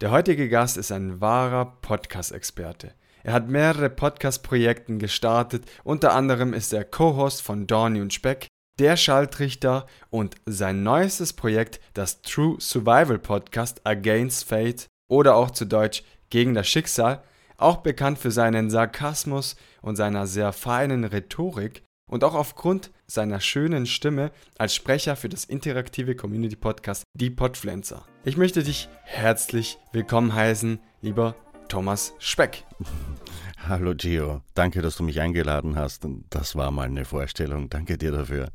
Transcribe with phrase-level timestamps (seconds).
[0.00, 2.94] Der heutige Gast ist ein wahrer Podcast-Experte.
[3.24, 8.46] Er hat mehrere Podcast-Projekte gestartet, unter anderem ist er Co-Host von Dorny und Speck,
[8.78, 15.64] der Schalltrichter und sein neuestes Projekt, das True Survival Podcast Against Fate oder auch zu
[15.64, 17.24] Deutsch Gegen das Schicksal,
[17.56, 23.86] auch bekannt für seinen Sarkasmus und seiner sehr feinen Rhetorik und auch aufgrund seiner schönen
[23.86, 28.06] Stimme als Sprecher für das interaktive Community Podcast Die Podpflanzer.
[28.24, 31.36] Ich möchte dich herzlich willkommen heißen, lieber
[31.68, 32.64] Thomas Speck.
[33.68, 36.06] Hallo Gio, danke, dass du mich eingeladen hast.
[36.30, 37.68] Das war mal eine Vorstellung.
[37.68, 38.48] Danke dir dafür.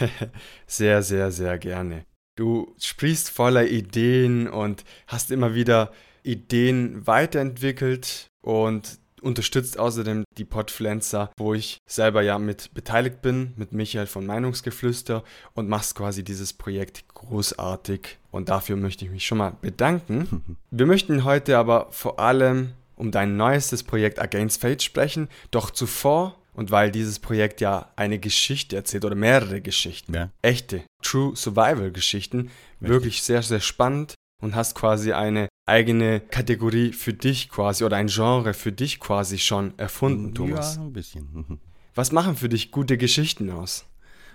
[0.66, 2.04] sehr, sehr, sehr gerne.
[2.36, 5.92] Du sprichst voller Ideen und hast immer wieder
[6.22, 13.72] Ideen weiterentwickelt und unterstützt außerdem die Podpflanzer, wo ich selber ja mit beteiligt bin, mit
[13.72, 18.18] Michael von Meinungsgeflüster und machst quasi dieses Projekt großartig.
[18.30, 20.58] Und dafür möchte ich mich schon mal bedanken.
[20.70, 25.28] Wir möchten heute aber vor allem um dein neuestes Projekt Against Fate sprechen.
[25.50, 30.30] Doch zuvor, und weil dieses Projekt ja eine Geschichte erzählt oder mehrere Geschichten, ja.
[30.42, 32.50] echte True Survival Geschichten,
[32.80, 38.06] wirklich sehr, sehr spannend und hast quasi eine eigene Kategorie für dich quasi oder ein
[38.06, 40.76] Genre für dich quasi schon erfunden, Thomas.
[40.76, 41.60] Ja, ein bisschen.
[41.94, 43.86] Was machen für dich gute Geschichten aus?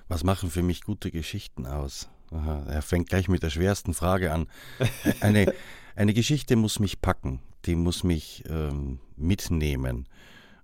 [0.09, 2.09] Was machen für mich gute Geschichten aus?
[2.31, 4.47] Aha, er fängt gleich mit der schwersten Frage an.
[5.21, 5.53] Eine,
[5.95, 10.07] eine Geschichte muss mich packen, die muss mich ähm, mitnehmen.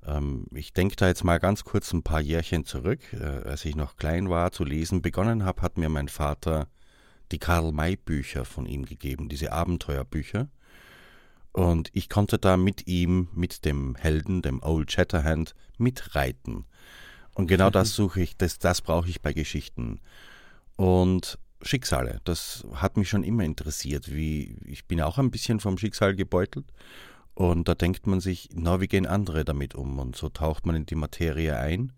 [0.05, 2.99] Ähm, ich denke da jetzt mal ganz kurz ein paar Jährchen zurück.
[3.13, 6.67] Äh, als ich noch klein war zu lesen begonnen habe, hat mir mein Vater
[7.31, 10.49] die Karl-May-Bücher von ihm gegeben, diese Abenteuerbücher.
[11.51, 16.65] Und ich konnte da mit ihm, mit dem Helden, dem Old Shatterhand, mitreiten.
[17.33, 17.73] Und genau mhm.
[17.73, 19.99] das suche ich, das, das brauche ich bei Geschichten.
[20.75, 24.13] Und Schicksale, das hat mich schon immer interessiert.
[24.13, 26.65] Wie, ich bin auch ein bisschen vom Schicksal gebeutelt.
[27.33, 29.99] Und da denkt man sich, na, wie gehen andere damit um?
[29.99, 31.93] Und so taucht man in die Materie ein.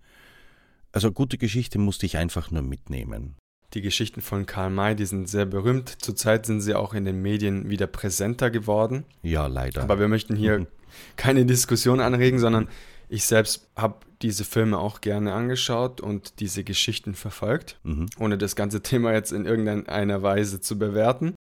[0.92, 3.36] Also gute Geschichte musste ich einfach nur mitnehmen.
[3.74, 6.02] Die Geschichten von Karl May, die sind sehr berühmt.
[6.02, 9.06] Zurzeit sind sie auch in den Medien wieder präsenter geworden.
[9.24, 9.82] Ja, leider.
[9.82, 10.68] Aber wir möchten hier
[11.16, 12.68] keine Diskussion anregen, sondern
[13.08, 18.08] ich selbst habe diese Filme auch gerne angeschaut und diese Geschichten verfolgt, mhm.
[18.20, 21.36] ohne das ganze Thema jetzt in irgendeiner Weise zu bewerten.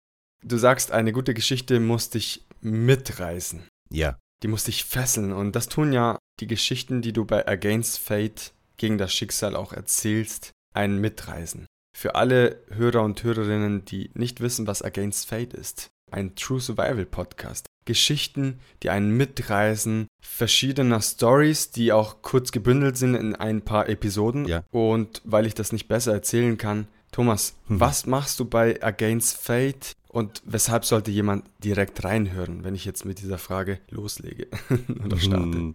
[0.45, 3.63] Du sagst, eine gute Geschichte muss dich mitreißen.
[3.91, 4.19] Ja.
[4.43, 5.33] Die muss dich fesseln.
[5.33, 9.73] Und das tun ja die Geschichten, die du bei Against Fate gegen das Schicksal auch
[9.73, 11.67] erzählst, einen mitreißen.
[12.01, 15.91] Für alle Hörer und Hörerinnen, die nicht wissen, was Against Fate ist.
[16.11, 17.67] Ein True Survival Podcast.
[17.85, 24.47] Geschichten, die einen mitreißen, verschiedener Stories, die auch kurz gebündelt sind in ein paar Episoden.
[24.47, 24.65] Ja.
[24.71, 27.81] Und weil ich das nicht besser erzählen kann, Thomas, hm.
[27.81, 33.05] was machst du bei Against Fate und weshalb sollte jemand direkt reinhören, wenn ich jetzt
[33.05, 34.47] mit dieser Frage loslege
[35.05, 35.59] oder starte?
[35.59, 35.75] Hm.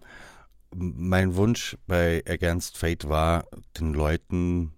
[0.74, 3.46] Mein Wunsch bei Against Fate war,
[3.78, 4.72] den Leuten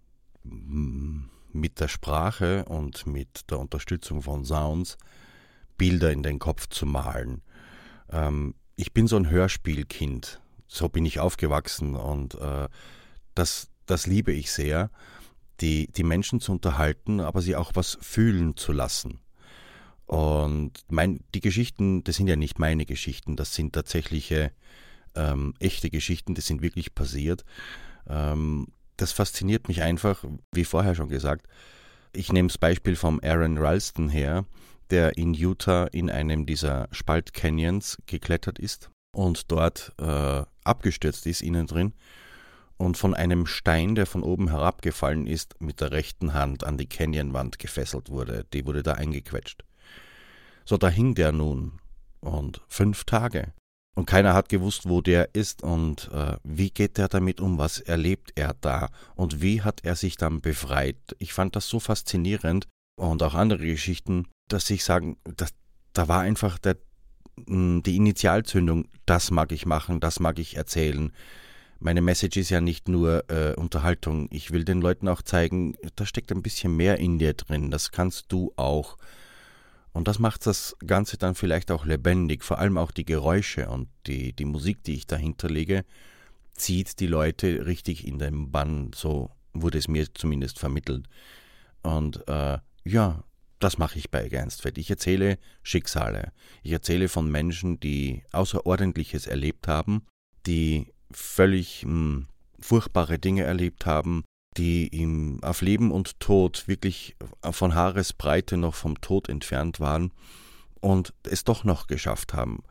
[1.51, 4.97] mit der Sprache und mit der Unterstützung von Sounds
[5.77, 7.41] Bilder in den Kopf zu malen.
[8.09, 12.67] Ähm, ich bin so ein Hörspielkind, so bin ich aufgewachsen und äh,
[13.35, 14.89] das, das liebe ich sehr,
[15.61, 19.19] die, die Menschen zu unterhalten, aber sie auch was fühlen zu lassen.
[20.05, 24.51] Und mein, die Geschichten, das sind ja nicht meine Geschichten, das sind tatsächliche
[25.15, 27.43] ähm, echte Geschichten, die sind wirklich passiert.
[28.07, 31.47] Ähm, das fasziniert mich einfach, wie vorher schon gesagt.
[32.13, 34.45] Ich nehme das Beispiel vom Aaron Ralston her,
[34.89, 41.67] der in Utah in einem dieser Spaltcanyons geklettert ist und dort äh, abgestürzt ist innen
[41.67, 41.93] drin
[42.77, 46.87] und von einem Stein, der von oben herabgefallen ist, mit der rechten Hand an die
[46.87, 48.45] Canyonwand gefesselt wurde.
[48.53, 49.63] Die wurde da eingequetscht.
[50.65, 51.79] So, da hing der nun
[52.19, 53.53] und fünf Tage.
[53.97, 57.79] Und keiner hat gewusst, wo der ist und äh, wie geht der damit um, was
[57.79, 60.97] erlebt er da und wie hat er sich dann befreit.
[61.17, 65.55] Ich fand das so faszinierend und auch andere Geschichten, dass ich sagen, dass,
[65.93, 66.77] da war einfach der,
[67.47, 71.11] hm, die Initialzündung, das mag ich machen, das mag ich erzählen.
[71.79, 74.27] Meine Message ist ja nicht nur äh, Unterhaltung.
[74.29, 77.71] Ich will den Leuten auch zeigen, da steckt ein bisschen mehr in dir drin.
[77.71, 78.95] Das kannst du auch.
[79.97, 83.89] Und das macht das Ganze dann vielleicht auch lebendig, vor allem auch die Geräusche und
[84.05, 85.85] die, die Musik, die ich dahinter lege,
[86.53, 91.07] zieht die Leute richtig in den Bann, so wurde es mir zumindest vermittelt.
[91.81, 93.23] Und äh, ja,
[93.57, 94.63] das mache ich bei Against.
[94.77, 96.31] Ich erzähle Schicksale.
[96.61, 100.05] Ich erzähle von Menschen, die Außerordentliches erlebt haben,
[100.45, 102.27] die völlig mh, hm,
[102.59, 104.25] furchtbare Dinge erlebt haben,
[104.57, 107.15] die ihm auf Leben und Tod wirklich
[107.51, 110.11] von Haaresbreite noch vom Tod entfernt waren,
[110.79, 112.63] und es doch noch geschafft haben.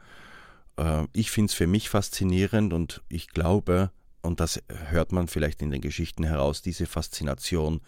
[0.77, 3.91] Äh, ich finde es für mich faszinierend und ich glaube,
[4.23, 7.81] und das hört man vielleicht in den Geschichten heraus, diese Faszination,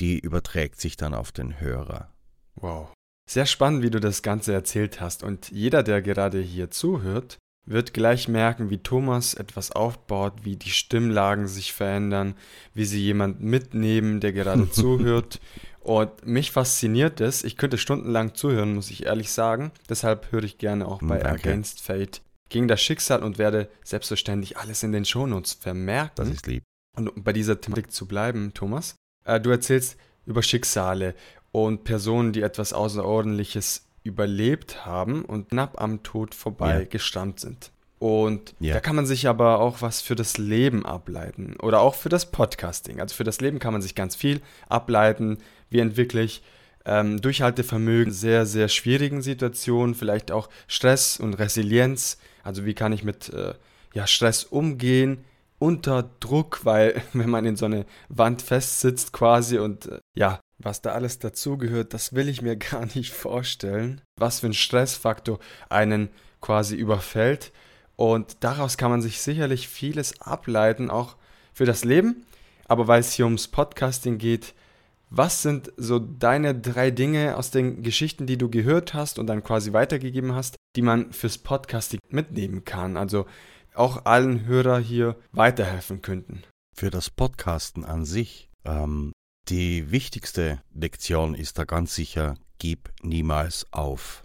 [0.00, 2.12] die überträgt sich dann auf den Hörer.
[2.56, 2.92] Wow.
[3.28, 5.22] Sehr spannend, wie du das Ganze erzählt hast.
[5.22, 10.70] Und jeder, der gerade hier zuhört, wird gleich merken, wie Thomas etwas aufbaut, wie die
[10.70, 12.34] Stimmlagen sich verändern,
[12.74, 15.40] wie sie jemand mitnehmen, der gerade zuhört.
[15.80, 17.44] Und mich fasziniert es.
[17.44, 19.70] Ich könnte stundenlang zuhören, muss ich ehrlich sagen.
[19.88, 21.48] Deshalb höre ich gerne auch bei Danke.
[21.48, 26.14] Against Fate gegen das Schicksal und werde selbstverständlich alles in den Shownotes vermerken.
[26.16, 26.62] Das ist lieb.
[26.96, 29.96] Und um bei dieser Thematik zu bleiben, Thomas, äh, du erzählst
[30.26, 31.14] über Schicksale
[31.52, 36.84] und Personen, die etwas Außerordentliches überlebt haben und knapp am Tod vorbei ja.
[36.84, 37.72] gestammt sind.
[37.98, 38.74] Und ja.
[38.74, 42.30] da kann man sich aber auch was für das Leben ableiten oder auch für das
[42.30, 43.00] Podcasting.
[43.00, 45.38] Also für das Leben kann man sich ganz viel ableiten.
[45.70, 46.42] Wie entwickle ich
[46.84, 52.18] ähm, Durchhaltevermögen in sehr, sehr schwierigen Situationen, vielleicht auch Stress und Resilienz.
[52.42, 53.54] Also wie kann ich mit äh,
[53.94, 55.24] ja, Stress umgehen
[55.58, 60.82] unter Druck, weil wenn man in so eine Wand festsitzt quasi und äh, ja, was
[60.82, 64.00] da alles dazugehört, das will ich mir gar nicht vorstellen.
[64.18, 65.38] Was für ein Stressfaktor
[65.68, 66.08] einen
[66.40, 67.52] quasi überfällt.
[67.96, 71.16] Und daraus kann man sich sicherlich vieles ableiten, auch
[71.52, 72.26] für das Leben.
[72.66, 74.54] Aber weil es hier ums Podcasting geht,
[75.10, 79.44] was sind so deine drei Dinge aus den Geschichten, die du gehört hast und dann
[79.44, 82.96] quasi weitergegeben hast, die man fürs Podcasting mitnehmen kann?
[82.96, 83.26] Also
[83.74, 86.42] auch allen Hörer hier weiterhelfen könnten.
[86.74, 89.12] Für das Podcasten an sich ähm,
[89.48, 94.22] die wichtigste Lektion ist da ganz sicher, gib niemals auf.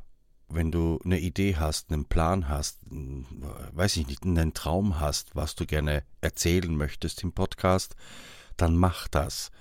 [0.48, 5.56] Wenn du eine Idee hast, einen Plan hast, weiß ich nicht, einen Traum hast, was
[5.56, 7.96] du gerne erzählen möchtest im Podcast,
[8.58, 9.52] dann mach das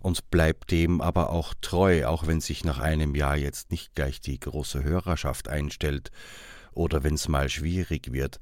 [0.00, 4.20] und bleib dem aber auch treu, auch wenn sich nach einem Jahr jetzt nicht gleich
[4.20, 6.10] die große Hörerschaft einstellt
[6.72, 8.38] oder wenn es mal schwierig wird.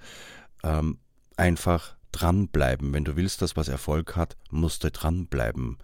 [0.62, 0.98] Ähm,
[1.36, 2.92] einfach dranbleiben.
[2.92, 5.78] Wenn du willst, dass was Erfolg hat, musst du dranbleiben.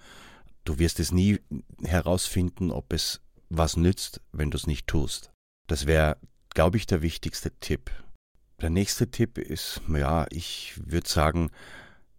[0.64, 1.40] Du wirst es nie
[1.82, 5.30] herausfinden, ob es was nützt, wenn du es nicht tust.
[5.66, 6.16] Das wäre,
[6.50, 7.90] glaube ich, der wichtigste Tipp.
[8.60, 11.50] Der nächste Tipp ist, ja, ich würde sagen,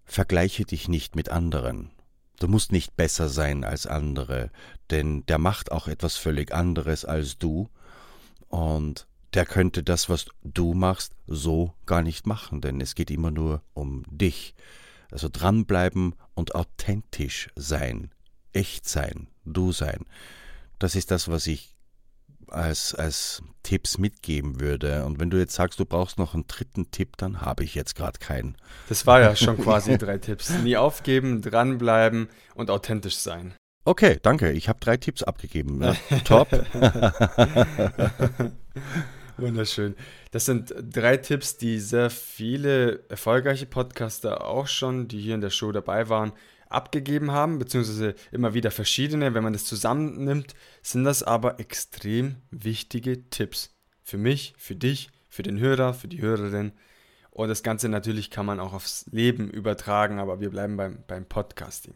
[0.03, 1.91] vergleiche dich nicht mit anderen.
[2.39, 4.51] Du musst nicht besser sein als andere,
[4.89, 7.69] denn der macht auch etwas völlig anderes als du
[8.49, 13.31] und der könnte das, was du machst, so gar nicht machen, denn es geht immer
[13.31, 14.53] nur um dich.
[15.09, 18.11] Also dranbleiben und authentisch sein
[18.53, 20.05] echt sein, du sein.
[20.79, 21.73] Das ist das, was ich
[22.47, 25.05] als, als Tipps mitgeben würde.
[25.05, 27.95] Und wenn du jetzt sagst, du brauchst noch einen dritten Tipp, dann habe ich jetzt
[27.95, 28.55] gerade keinen.
[28.89, 30.49] Das war ja schon quasi drei Tipps.
[30.63, 33.53] Nie aufgeben, dranbleiben und authentisch sein.
[33.85, 34.51] Okay, danke.
[34.51, 35.81] Ich habe drei Tipps abgegeben.
[35.81, 36.49] Ja, top.
[39.37, 39.95] Wunderschön.
[40.31, 45.49] Das sind drei Tipps, die sehr viele erfolgreiche Podcaster auch schon, die hier in der
[45.49, 46.31] Show dabei waren,
[46.73, 49.33] abgegeben haben, beziehungsweise immer wieder verschiedene.
[49.33, 53.71] Wenn man das zusammennimmt, sind das aber extrem wichtige Tipps.
[54.03, 56.73] Für mich, für dich, für den Hörer, für die Hörerin.
[57.31, 61.25] Und das Ganze natürlich kann man auch aufs Leben übertragen, aber wir bleiben beim, beim
[61.25, 61.95] Podcasting.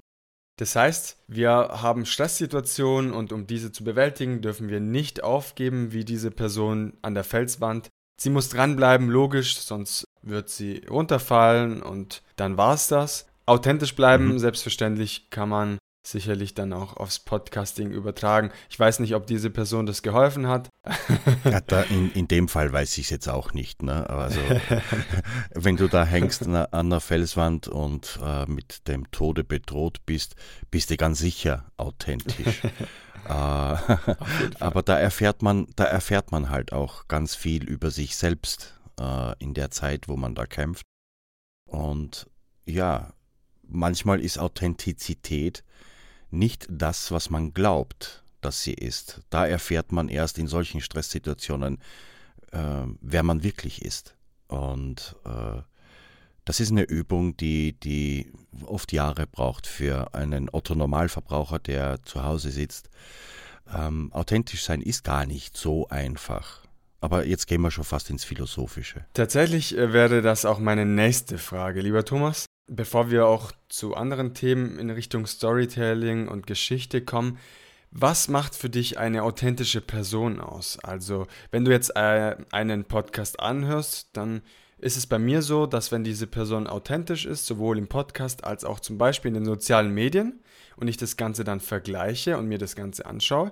[0.58, 6.04] Das heißt, wir haben Stresssituationen und um diese zu bewältigen, dürfen wir nicht aufgeben wie
[6.04, 7.90] diese Person an der Felswand.
[8.20, 13.28] Sie muss dranbleiben, logisch, sonst wird sie runterfallen und dann war es das.
[13.48, 14.40] Authentisch bleiben, mhm.
[14.40, 18.52] selbstverständlich kann man sicherlich dann auch aufs Podcasting übertragen.
[18.70, 20.70] Ich weiß nicht, ob diese Person das geholfen hat.
[21.44, 23.82] Ja, da in, in dem Fall weiß ich es jetzt auch nicht.
[23.82, 24.10] Ne?
[24.10, 24.40] Also,
[25.54, 30.36] wenn du da hängst an einer Felswand und äh, mit dem Tode bedroht bist,
[30.72, 32.64] bist du ganz sicher authentisch.
[33.26, 38.78] äh, aber da erfährt man, da erfährt man halt auch ganz viel über sich selbst
[39.00, 40.86] äh, in der Zeit, wo man da kämpft.
[41.66, 42.30] Und
[42.66, 43.14] ja,
[43.68, 45.64] manchmal ist Authentizität
[46.30, 49.22] nicht das, was man glaubt, dass sie ist.
[49.30, 51.80] Da erfährt man erst in solchen Stresssituationen,
[52.52, 54.16] äh, wer man wirklich ist.
[54.48, 55.62] Und äh,
[56.46, 58.32] das ist eine Übung, die, die
[58.66, 62.90] oft Jahre braucht für einen Otto-Normalverbraucher, der zu Hause sitzt.
[63.74, 66.62] Ähm, authentisch sein ist gar nicht so einfach.
[67.02, 69.06] Aber jetzt gehen wir schon fast ins Philosophische.
[69.14, 72.47] Tatsächlich äh, wäre das auch meine nächste Frage, lieber Thomas.
[72.68, 77.40] Bevor wir auch zu anderen Themen in Richtung Storytelling und Geschichte kommen,
[77.92, 80.78] was macht für dich eine authentische Person aus?
[80.84, 84.42] Also, wenn du jetzt äh, einen Podcast anhörst, dann
[84.78, 88.66] ist es bei mir so, dass wenn diese Person authentisch ist, sowohl im Podcast als
[88.66, 90.42] auch zum Beispiel in den sozialen Medien,
[90.78, 93.52] und ich das Ganze dann vergleiche und mir das Ganze anschaue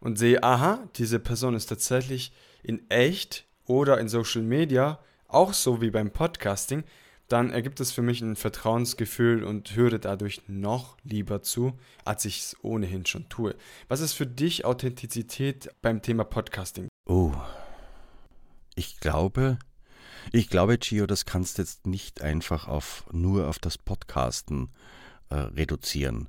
[0.00, 5.80] und sehe, aha, diese Person ist tatsächlich in echt oder in Social Media, auch so
[5.80, 6.84] wie beim Podcasting,
[7.28, 12.40] dann ergibt es für mich ein Vertrauensgefühl und höre dadurch noch lieber zu, als ich
[12.40, 13.54] es ohnehin schon tue.
[13.88, 16.88] Was ist für dich Authentizität beim Thema Podcasting?
[17.06, 17.32] Oh,
[18.74, 19.58] ich glaube,
[20.32, 24.70] ich glaube, Gio, das kannst du jetzt nicht einfach auf nur auf das Podcasten
[25.28, 26.28] äh, reduzieren.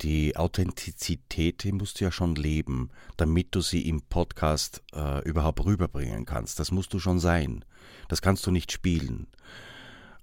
[0.00, 5.64] Die Authentizität, die musst du ja schon leben, damit du sie im Podcast äh, überhaupt
[5.64, 6.58] rüberbringen kannst.
[6.58, 7.64] Das musst du schon sein.
[8.08, 9.28] Das kannst du nicht spielen.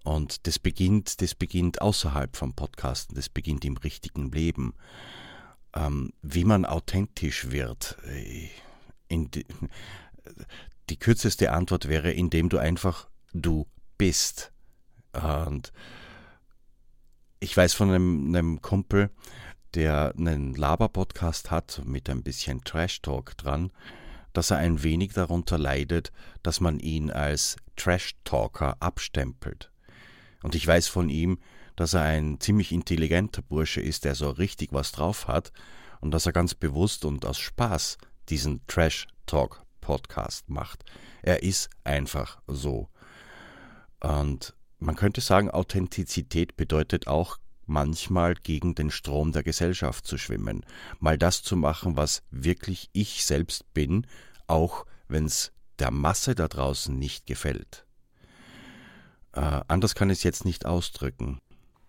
[0.10, 4.74] Und das beginnt, das beginnt außerhalb vom Podcasten, das beginnt im richtigen Leben.
[5.76, 8.50] Ähm, wie man authentisch wird, äh,
[9.12, 9.46] die,
[10.90, 13.68] die kürzeste Antwort wäre, indem du einfach du
[14.00, 14.52] bist.
[15.14, 15.72] Und
[17.40, 19.12] ich weiß von einem, einem Kumpel,
[19.76, 23.72] der einen Laber-Podcast hat mit ein bisschen Trash-Talk dran,
[24.34, 26.12] dass er ein wenig darunter leidet,
[26.42, 29.69] dass man ihn als Trash-Talker abstempelt.
[30.44, 31.40] Und ich weiß von ihm,
[31.76, 35.52] dass er ein ziemlich intelligenter Bursche ist, der so richtig was drauf hat
[36.02, 37.98] und dass er ganz bewusst und aus Spaß
[38.30, 40.84] diesen Trash-Talk-Podcast macht.
[41.22, 42.90] Er ist einfach so.
[44.02, 50.66] Und man könnte sagen, Authentizität bedeutet auch manchmal gegen den Strom der Gesellschaft zu schwimmen,
[51.00, 54.08] mal das zu machen, was wirklich ich selbst bin,
[54.48, 57.86] auch wenn es der Masse da draußen nicht gefällt.
[59.40, 61.40] Äh, anders kann ich es jetzt nicht ausdrücken.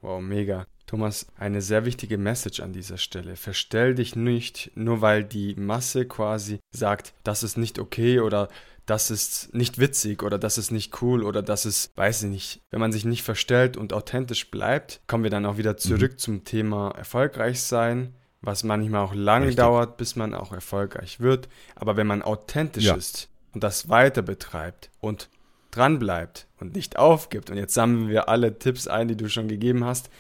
[0.02, 0.66] Wow, mega.
[0.87, 3.37] Thomas, eine sehr wichtige Message an dieser Stelle.
[3.37, 8.49] Verstell dich nicht, nur weil die Masse quasi sagt, das ist nicht okay oder
[8.87, 12.61] das ist nicht witzig oder das ist nicht cool oder das ist, weiß ich nicht.
[12.71, 16.19] Wenn man sich nicht verstellt und authentisch bleibt, kommen wir dann auch wieder zurück mhm.
[16.19, 19.59] zum Thema erfolgreich sein, was manchmal auch lange Richtig.
[19.59, 21.49] dauert, bis man auch erfolgreich wird.
[21.76, 22.95] Aber wenn man authentisch ja.
[22.95, 25.28] ist und das weiter betreibt und
[25.70, 29.84] dranbleibt und nicht aufgibt, und jetzt sammeln wir alle Tipps ein, die du schon gegeben
[29.84, 30.10] hast,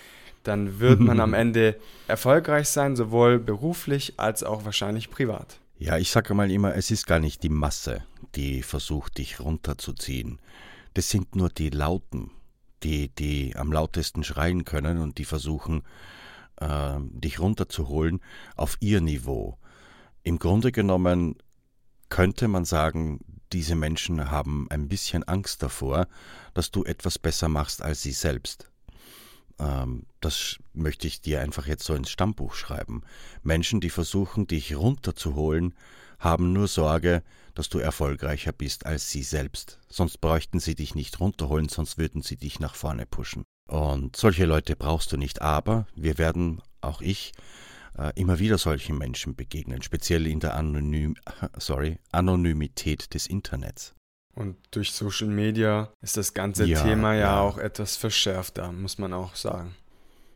[0.42, 1.76] dann wird man am Ende
[2.08, 5.60] erfolgreich sein, sowohl beruflich als auch wahrscheinlich privat.
[5.78, 8.04] Ja, ich sage mal immer, es ist gar nicht die Masse,
[8.34, 10.38] die versucht, dich runterzuziehen.
[10.94, 12.30] Das sind nur die Lauten,
[12.82, 15.82] die, die am lautesten schreien können und die versuchen,
[16.56, 18.20] äh, dich runterzuholen
[18.56, 19.58] auf ihr Niveau.
[20.22, 21.36] Im Grunde genommen
[22.10, 23.20] könnte man sagen,
[23.52, 26.06] diese Menschen haben ein bisschen Angst davor,
[26.54, 28.70] dass du etwas besser machst als sie selbst.
[29.58, 33.02] Ähm, das möchte ich dir einfach jetzt so ins Stammbuch schreiben.
[33.42, 35.74] Menschen, die versuchen, dich runterzuholen,
[36.18, 37.22] haben nur Sorge,
[37.54, 39.78] dass du erfolgreicher bist als sie selbst.
[39.88, 43.44] Sonst bräuchten sie dich nicht runterholen, sonst würden sie dich nach vorne pushen.
[43.68, 47.32] Und solche Leute brauchst du nicht, aber wir werden, auch ich,
[48.14, 51.16] immer wieder solchen Menschen begegnen, speziell in der Anonym,
[51.58, 53.94] sorry, Anonymität des Internets.
[54.34, 58.98] Und durch Social Media ist das ganze ja, Thema ja, ja, auch etwas verschärfter, muss
[58.98, 59.74] man auch sagen.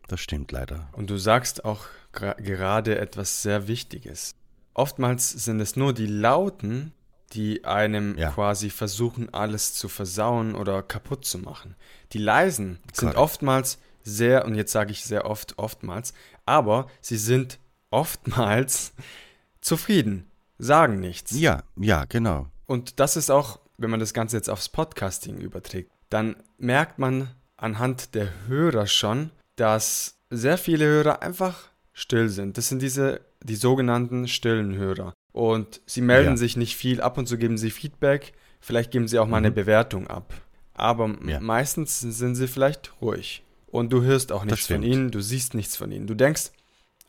[0.08, 0.88] Das stimmt leider.
[0.92, 4.34] Und du sagst auch gerade etwas sehr Wichtiges.
[4.74, 6.92] Oftmals sind es nur die Lauten,
[7.32, 8.30] die einem ja.
[8.30, 11.74] quasi versuchen, alles zu versauen oder kaputt zu machen.
[12.12, 13.18] Die Leisen sind Correct.
[13.18, 16.12] oftmals sehr, und jetzt sage ich sehr oft, oftmals,
[16.46, 17.58] aber sie sind
[17.90, 18.92] oftmals
[19.60, 21.32] zufrieden, sagen nichts.
[21.38, 22.48] Ja, ja, genau.
[22.66, 27.28] Und das ist auch, wenn man das Ganze jetzt aufs Podcasting überträgt, dann merkt man
[27.56, 32.58] anhand der Hörer schon, dass sehr viele Hörer einfach still sind.
[32.58, 35.14] Das sind diese, die sogenannten stillen Hörer.
[35.32, 36.36] Und sie melden ja.
[36.36, 39.46] sich nicht viel, ab und zu geben sie Feedback, vielleicht geben sie auch mal mhm.
[39.46, 40.34] eine Bewertung ab.
[40.74, 41.40] Aber ja.
[41.40, 45.74] meistens sind sie vielleicht ruhig und du hörst auch nichts von ihnen, du siehst nichts
[45.74, 46.06] von ihnen.
[46.06, 46.52] Du denkst,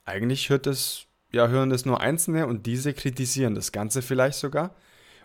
[0.03, 4.73] eigentlich hört es, ja, hören das nur Einzelne und diese kritisieren das Ganze vielleicht sogar.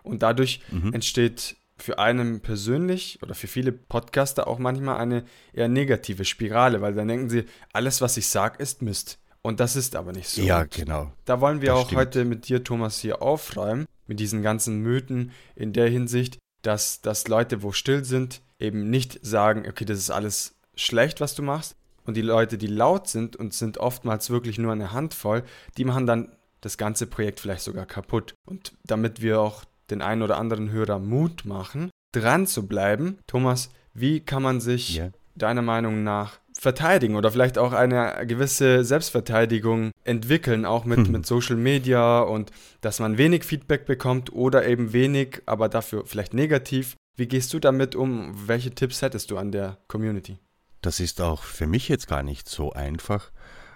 [0.02, 0.92] Und dadurch mhm.
[0.92, 6.92] entsteht für einen persönlich oder für viele Podcaster auch manchmal eine eher negative Spirale, weil
[6.92, 9.18] dann denken sie, alles, was ich sage, ist Mist.
[9.40, 10.42] Und das ist aber nicht so.
[10.42, 11.10] Ja, genau.
[11.24, 12.00] Da wollen wir das auch stimmt.
[12.00, 17.28] heute mit dir, Thomas, hier aufräumen, mit diesen ganzen Mythen in der Hinsicht, dass, dass
[17.28, 21.76] Leute, wo still sind, eben nicht sagen, okay, das ist alles schlecht, was du machst.
[22.06, 25.44] Und die Leute, die laut sind und sind oftmals wirklich nur eine Handvoll,
[25.76, 28.34] die machen dann das ganze Projekt vielleicht sogar kaputt.
[28.46, 33.70] Und damit wir auch den einen oder anderen Hörer Mut machen, dran zu bleiben, Thomas,
[33.94, 35.12] wie kann man sich yeah.
[35.36, 41.12] deiner Meinung nach verteidigen oder vielleicht auch eine gewisse Selbstverteidigung entwickeln, auch mit, hm.
[41.12, 42.50] mit Social Media und
[42.82, 46.96] dass man wenig Feedback bekommt oder eben wenig, aber dafür vielleicht negativ.
[47.16, 48.34] Wie gehst du damit um?
[48.46, 50.38] Welche Tipps hättest du an der Community?
[50.80, 53.32] Das ist auch für mich jetzt gar nicht so einfach,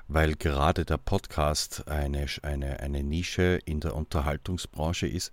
[0.09, 5.33] weil gerade der Podcast eine, eine, eine Nische in der Unterhaltungsbranche ist,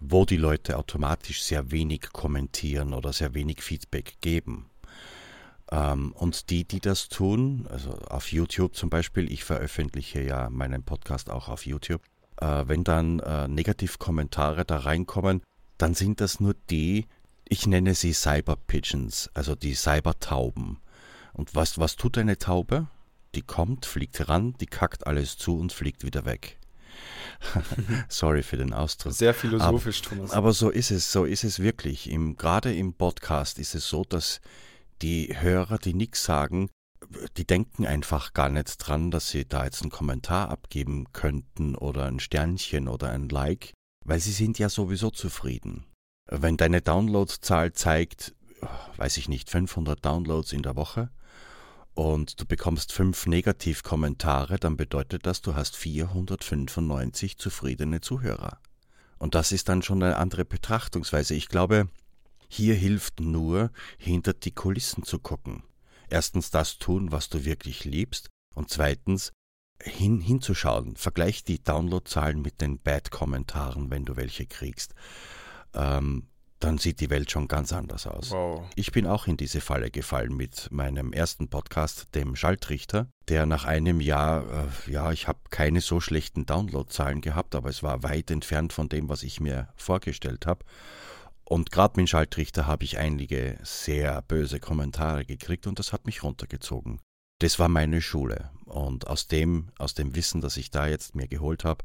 [0.00, 4.70] wo die Leute automatisch sehr wenig kommentieren oder sehr wenig Feedback geben.
[5.70, 10.82] Ähm, und die, die das tun, also auf YouTube zum Beispiel, ich veröffentliche ja meinen
[10.82, 12.02] Podcast auch auf YouTube,
[12.40, 15.42] äh, wenn dann äh, Negativkommentare da reinkommen,
[15.78, 17.06] dann sind das nur die,
[17.48, 20.78] ich nenne sie Cyber Pigeons, also die Cybertauben.
[21.34, 22.86] Und was, was tut eine Taube?
[23.34, 26.58] Die kommt, fliegt ran, die kackt alles zu und fliegt wieder weg.
[28.08, 29.12] Sorry für den Ausdruck.
[29.12, 30.30] Sehr philosophisch, aber, Thomas.
[30.30, 32.08] Aber so ist es, so ist es wirklich.
[32.08, 34.40] Im, gerade im Podcast ist es so, dass
[35.02, 36.70] die Hörer, die nichts sagen,
[37.36, 42.06] die denken einfach gar nicht dran, dass sie da jetzt einen Kommentar abgeben könnten oder
[42.06, 43.72] ein Sternchen oder ein Like,
[44.04, 45.84] weil sie sind ja sowieso zufrieden.
[46.30, 48.34] Wenn deine Downloadzahl zeigt,
[48.96, 51.10] weiß ich nicht, 500 Downloads in der Woche
[51.94, 58.58] und du bekommst fünf Negativkommentare, dann bedeutet das, du hast 495 zufriedene Zuhörer.
[59.18, 61.34] Und das ist dann schon eine andere Betrachtungsweise.
[61.34, 61.88] Ich glaube,
[62.48, 65.62] hier hilft nur, hinter die Kulissen zu gucken.
[66.10, 69.32] Erstens das tun, was du wirklich liebst, und zweitens
[69.80, 70.96] hin, hinzuschauen.
[70.96, 74.94] Vergleich die Downloadzahlen mit den Bad-Kommentaren, wenn du welche kriegst.
[75.74, 76.28] Ähm,
[76.64, 78.30] dann sieht die Welt schon ganz anders aus.
[78.30, 78.64] Wow.
[78.74, 83.66] Ich bin auch in diese Falle gefallen mit meinem ersten Podcast, dem Schaltrichter, der nach
[83.66, 84.44] einem Jahr,
[84.86, 88.88] äh, ja, ich habe keine so schlechten Downloadzahlen gehabt, aber es war weit entfernt von
[88.88, 90.64] dem, was ich mir vorgestellt habe.
[91.44, 96.22] Und gerade mit Schaltrichter habe ich einige sehr böse Kommentare gekriegt und das hat mich
[96.22, 96.98] runtergezogen.
[97.40, 98.50] Das war meine Schule.
[98.64, 101.84] Und aus dem, aus dem Wissen, das ich da jetzt mir geholt habe,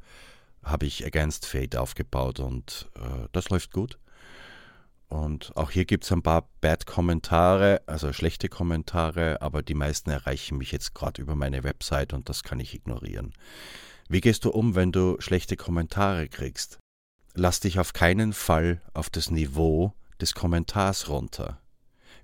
[0.64, 4.00] habe ich Against Fate aufgebaut und äh, das läuft gut.
[5.10, 10.60] Und auch hier gibt es ein paar Bad-Kommentare, also schlechte Kommentare, aber die meisten erreichen
[10.60, 13.34] mich jetzt gerade über meine Website und das kann ich ignorieren.
[14.08, 16.78] Wie gehst du um, wenn du schlechte Kommentare kriegst?
[17.34, 21.60] Lass dich auf keinen Fall auf das Niveau des Kommentars runter.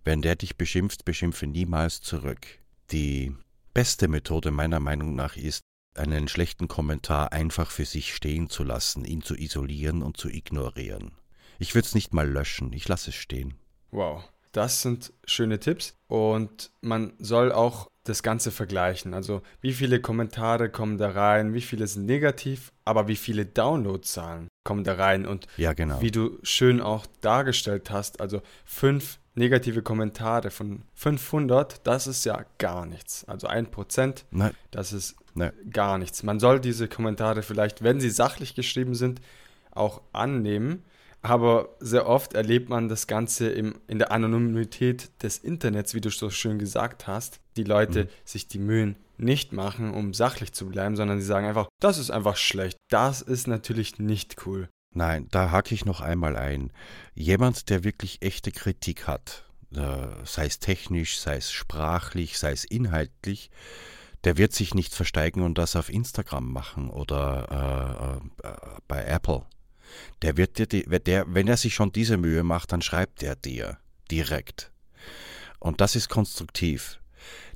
[0.03, 2.45] Wenn der dich beschimpft, beschimpfe niemals zurück.
[2.91, 3.35] Die
[3.73, 5.61] beste Methode meiner Meinung nach ist,
[5.95, 11.11] einen schlechten Kommentar einfach für sich stehen zu lassen, ihn zu isolieren und zu ignorieren.
[11.59, 13.55] Ich würde es nicht mal löschen, ich lasse es stehen.
[13.91, 19.13] Wow, das sind schöne Tipps und man soll auch das Ganze vergleichen.
[19.13, 24.47] Also wie viele Kommentare kommen da rein, wie viele sind negativ, aber wie viele Downloadzahlen
[24.63, 26.01] kommen da rein und ja, genau.
[26.01, 32.45] wie du schön auch dargestellt hast, also fünf negative Kommentare von 500, das ist ja
[32.57, 33.25] gar nichts.
[33.25, 34.25] Also ein Prozent,
[34.71, 35.51] das ist Nein.
[35.69, 36.23] gar nichts.
[36.23, 39.19] Man soll diese Kommentare vielleicht, wenn sie sachlich geschrieben sind,
[39.71, 40.83] auch annehmen
[41.25, 46.09] aber sehr oft erlebt man das Ganze im, in der Anonymität des Internets, wie du
[46.09, 47.39] so schön gesagt hast.
[47.57, 48.09] Die Leute mhm.
[48.23, 52.11] sich die Mühen nicht machen, um sachlich zu bleiben, sondern sie sagen einfach, das ist
[52.11, 52.77] einfach schlecht.
[52.89, 54.69] Das ist natürlich nicht cool.
[54.93, 56.71] Nein, da hake ich noch einmal ein.
[57.15, 62.65] Jemand, der wirklich echte Kritik hat, äh, sei es technisch, sei es sprachlich, sei es
[62.65, 63.49] inhaltlich,
[64.23, 69.45] der wird sich nicht versteigen und das auf Instagram machen oder äh, äh, bei Apple
[70.21, 73.35] der wird dir, die, der, wenn er sich schon diese Mühe macht, dann schreibt er
[73.35, 73.77] dir
[74.11, 74.71] direkt.
[75.59, 76.99] Und das ist konstruktiv.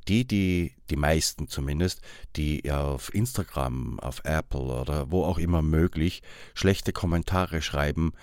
[0.08, 2.02] Die, die, die meisten zumindest,
[2.36, 6.24] die auf Instagram, auf Apple oder wo auch immer möglich
[6.56, 8.14] schlechte Kommentare schreiben,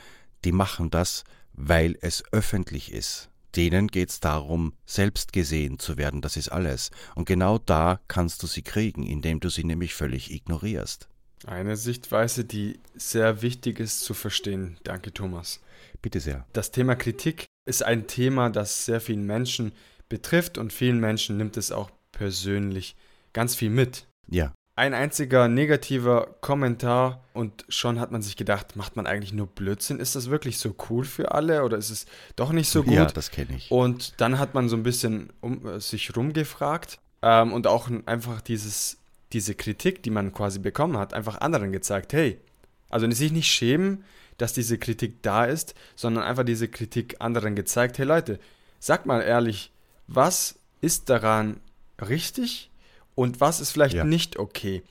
[0.45, 3.31] die machen das, weil es öffentlich ist.
[3.55, 6.91] Denen geht es darum, selbst gesehen zu werden, das ist alles.
[7.15, 11.09] Und genau da kannst du sie kriegen, indem du sie nämlich völlig ignorierst.
[11.47, 14.79] Eine Sichtweise, die sehr wichtig ist zu verstehen.
[14.83, 15.61] Danke, Thomas.
[16.03, 16.45] Bitte sehr.
[16.53, 19.73] Das Thema Kritik ist ein Thema, das sehr vielen Menschen
[20.09, 22.97] betrifft und vielen Menschen nimmt es auch persönlich
[23.33, 24.07] ganz viel mit.
[24.29, 24.53] Ja.
[24.75, 30.01] Ein einziger negativer Kommentar und schon hat man sich gedacht, macht man eigentlich nur Blödsinn?
[30.01, 32.93] Ist das wirklich so cool für alle oder ist es doch nicht so gut?
[32.93, 33.71] Ja, das kenne ich.
[33.71, 38.41] Und dann hat man so ein bisschen um, äh, sich rumgefragt ähm, und auch einfach
[38.41, 38.99] dieses
[39.37, 42.41] diese Kritik, die man quasi bekommen hat, einfach anderen gezeigt, hey,
[42.89, 44.03] also sich nicht schämen,
[44.39, 48.39] dass diese Kritik da ist, sondern einfach diese Kritik anderen gezeigt, hey Leute,
[48.79, 49.73] sagt mal ehrlich,
[50.07, 51.61] was ist daran
[52.01, 52.71] richtig
[53.15, 54.05] und was ist vielleicht ja.
[54.05, 54.83] nicht okay?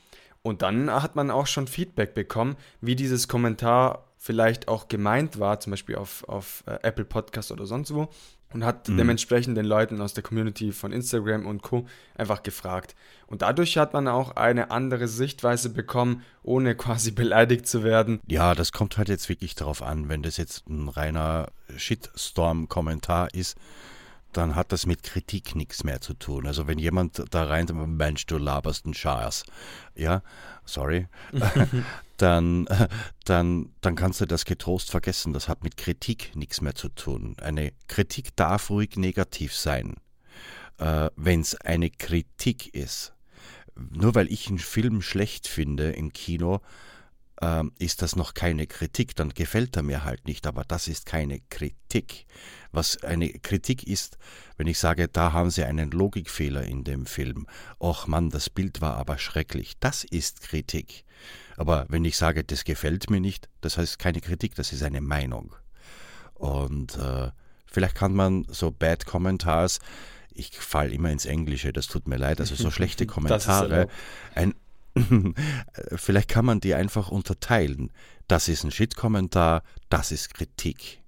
[0.43, 5.59] Und dann hat man auch schon Feedback bekommen, wie dieses Kommentar vielleicht auch gemeint war,
[5.59, 8.09] zum Beispiel auf, auf äh, Apple Podcast oder sonst wo
[8.55, 8.95] und hat mhm.
[8.95, 11.85] dementsprechend den Leuten aus der Community von Instagram und Co.
[12.15, 12.95] einfach gefragt.
[13.27, 18.21] Und dadurch hat man auch eine andere Sichtweise bekommen, ohne quasi beleidigt zu werden.
[18.27, 23.57] Ja, das kommt halt jetzt wirklich darauf an, wenn das jetzt ein reiner Shitstorm-Kommentar ist,
[24.31, 26.47] dann hat das mit Kritik nichts mehr zu tun.
[26.47, 29.43] Also wenn jemand da rein, Mensch, du laberst einen Scheiß,
[29.95, 30.21] ja,
[30.63, 31.07] sorry,
[32.17, 32.67] dann,
[33.25, 35.33] dann, dann kannst du das getrost vergessen.
[35.33, 37.35] Das hat mit Kritik nichts mehr zu tun.
[37.41, 39.95] Eine Kritik darf ruhig negativ sein,
[40.77, 43.13] äh, wenn es eine Kritik ist.
[43.75, 46.61] Nur weil ich einen Film schlecht finde im Kino,
[47.41, 51.05] äh, ist das noch keine Kritik, dann gefällt er mir halt nicht, aber das ist
[51.05, 52.25] keine Kritik.
[52.71, 54.17] Was eine Kritik ist,
[54.57, 57.47] wenn ich sage, da haben Sie einen Logikfehler in dem Film.
[57.79, 59.73] Och Mann, das Bild war aber schrecklich.
[59.79, 61.05] Das ist Kritik.
[61.57, 65.01] Aber wenn ich sage, das gefällt mir nicht, das heißt keine Kritik, das ist eine
[65.01, 65.55] Meinung.
[66.33, 67.31] Und äh,
[67.65, 69.79] vielleicht kann man so Bad Commentars,
[70.33, 73.87] ich falle immer ins Englische, das tut mir leid, also so schlechte Kommentare,
[74.33, 74.53] ein,
[75.95, 77.91] vielleicht kann man die einfach unterteilen.
[78.27, 81.01] Das ist ein Shit-Kommentar, das ist Kritik.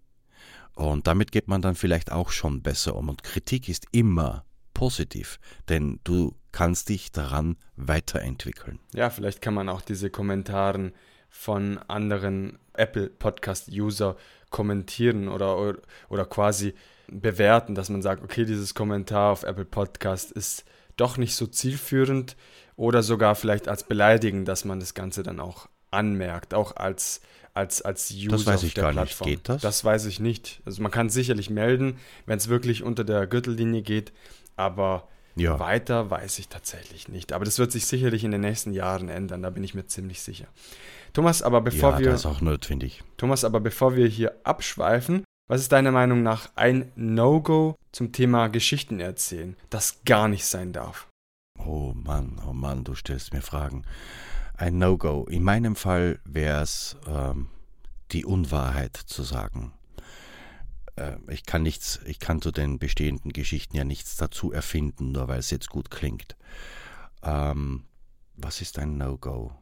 [0.76, 3.10] Und damit geht man dann vielleicht auch schon besser um.
[3.10, 8.80] Und Kritik ist immer positiv, denn du kannst dich daran weiterentwickeln.
[8.96, 10.92] Ja, vielleicht kann man auch diese Kommentare
[11.30, 14.16] von anderen Apple Podcast User
[14.50, 15.76] kommentieren oder,
[16.10, 16.74] oder quasi
[17.10, 20.66] bewerten, dass man sagt, okay, dieses Kommentar auf Apple Podcast ist
[20.96, 22.36] doch nicht so zielführend
[22.76, 27.22] oder sogar vielleicht als beleidigend, dass man das Ganze dann auch anmerkt, auch als,
[27.54, 29.30] als, als User das weiß ich auf der gar Plattform.
[29.30, 29.44] Nicht.
[29.44, 29.62] Geht das?
[29.62, 30.64] Das weiß ich nicht.
[30.66, 34.12] Also man kann es sicherlich melden, wenn es wirklich unter der Gürtellinie geht,
[34.56, 35.60] aber ja.
[35.60, 37.34] weiter weiß ich tatsächlich nicht.
[37.34, 40.22] Aber das wird sich sicherlich in den nächsten Jahren ändern, da bin ich mir ziemlich
[40.22, 40.48] sicher.
[41.14, 42.06] Thomas, aber bevor ja, wir.
[42.12, 43.04] Das ist auch notwendig.
[43.18, 48.48] Thomas, aber bevor wir hier abschweifen, was ist deiner Meinung nach ein No-Go zum Thema
[48.50, 51.08] Geschichten erzählen, das gar nicht sein darf?
[51.58, 53.84] Oh Mann, oh Mann, du stellst mir Fragen.
[54.56, 55.26] Ein No-Go.
[55.30, 57.48] In meinem Fall wäre es ähm,
[58.12, 59.72] die Unwahrheit zu sagen.
[60.98, 65.28] Äh, ich kann nichts, ich kann zu den bestehenden Geschichten ja nichts dazu erfinden, nur
[65.28, 66.36] weil es jetzt gut klingt.
[67.24, 67.86] Ähm,
[68.36, 69.54] was ist ein No-Go?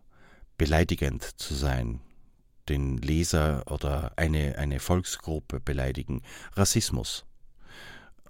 [0.58, 2.00] Beleidigend zu sein,
[2.70, 6.22] den Leser oder eine, eine Volksgruppe beleidigen,
[6.54, 7.26] Rassismus,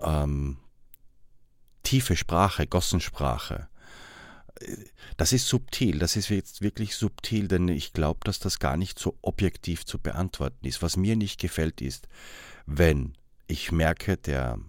[0.02, 0.58] ähm,
[1.84, 3.70] tiefe Sprache, Gossensprache.
[5.18, 8.98] Das ist subtil, das ist jetzt wirklich subtil, denn ich glaube, dass das gar nicht
[8.98, 10.82] so objektiv zu beantworten ist.
[10.82, 12.08] Was mir nicht gefällt, ist,
[12.66, 13.14] wenn
[13.48, 14.60] ich merke, der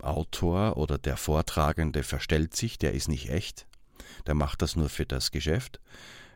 [0.00, 3.66] Autor oder der Vortragende verstellt sich, der ist nicht echt,
[4.26, 5.80] der macht das nur für das Geschäft,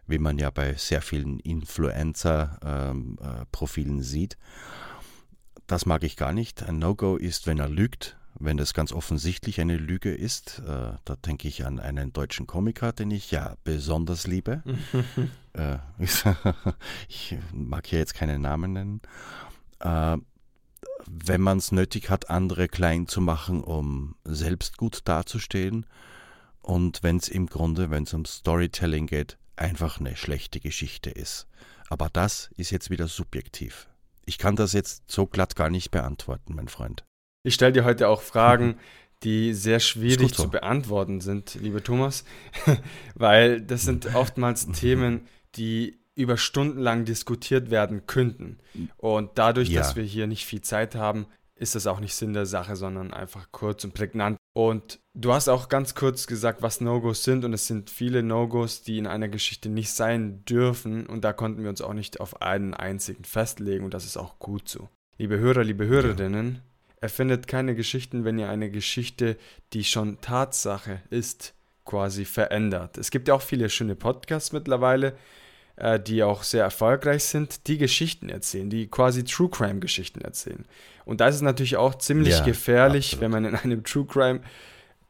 [0.06, 4.38] wie man ja bei sehr vielen Influencer-Profilen ähm, äh, sieht.
[5.66, 6.62] Das mag ich gar nicht.
[6.62, 10.60] Ein No-Go ist, wenn er lügt, wenn das ganz offensichtlich eine Lüge ist.
[10.60, 14.64] Äh, da denke ich an einen deutschen Komiker, den ich ja besonders liebe.
[15.52, 15.78] äh,
[17.08, 19.00] ich mag hier jetzt keinen Namen nennen.
[21.06, 25.86] Wenn man es nötig hat, andere klein zu machen, um selbst gut dazustehen.
[26.62, 31.46] Und wenn es im Grunde, wenn es um Storytelling geht, einfach eine schlechte Geschichte ist.
[31.88, 33.88] Aber das ist jetzt wieder subjektiv.
[34.24, 37.04] Ich kann das jetzt so glatt gar nicht beantworten, mein Freund.
[37.42, 38.76] Ich stelle dir heute auch Fragen,
[39.22, 40.44] die sehr schwierig so.
[40.44, 42.24] zu beantworten sind, liebe Thomas,
[43.14, 48.58] weil das sind oftmals Themen, die über Stunden lang diskutiert werden könnten.
[48.96, 49.80] Und dadurch, ja.
[49.80, 51.26] dass wir hier nicht viel Zeit haben,
[51.60, 54.38] ist das auch nicht Sinn der Sache, sondern einfach kurz und prägnant.
[54.54, 57.44] Und du hast auch ganz kurz gesagt, was No-Gos sind.
[57.44, 61.06] Und es sind viele No-Gos, die in einer Geschichte nicht sein dürfen.
[61.06, 63.84] Und da konnten wir uns auch nicht auf einen einzigen festlegen.
[63.84, 64.88] Und das ist auch gut so.
[65.18, 66.60] Liebe Hörer, liebe Hörerinnen, ja.
[67.02, 69.36] erfindet keine Geschichten, wenn ihr eine Geschichte,
[69.74, 71.52] die schon Tatsache ist,
[71.84, 72.96] quasi verändert.
[72.96, 75.14] Es gibt ja auch viele schöne Podcasts mittlerweile,
[75.80, 80.64] äh, die auch sehr erfolgreich sind, die Geschichten erzählen, die quasi True Crime Geschichten erzählen.
[81.04, 83.22] Und da ist es natürlich auch ziemlich ja, gefährlich, absolut.
[83.22, 84.40] wenn man in einem True Crime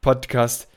[0.00, 0.68] Podcast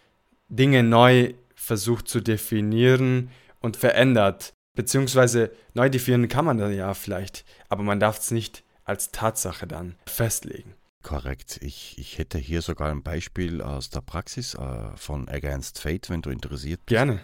[0.50, 3.30] Dinge neu versucht zu definieren
[3.60, 4.54] und verändert.
[4.76, 9.68] Beziehungsweise neu definieren kann man dann ja vielleicht, aber man darf es nicht als Tatsache
[9.68, 10.74] dann festlegen.
[11.04, 11.60] Korrekt.
[11.62, 16.22] Ich, ich hätte hier sogar ein Beispiel aus der Praxis äh, von Against Fate, wenn
[16.22, 16.88] du interessiert bist.
[16.88, 17.20] Gerne.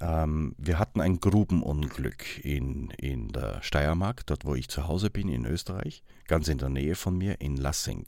[0.00, 5.28] Ähm, wir hatten ein Grubenunglück in, in der Steiermark, dort wo ich zu Hause bin,
[5.28, 8.04] in Österreich, ganz in der Nähe von mir, in Lassing.